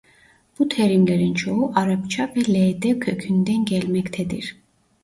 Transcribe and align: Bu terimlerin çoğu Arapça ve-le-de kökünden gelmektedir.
Bu 0.59 0.69
terimlerin 0.69 1.33
çoğu 1.33 1.71
Arapça 1.75 2.33
ve-le-de 2.35 2.99
kökünden 2.99 3.65
gelmektedir. 3.65 4.57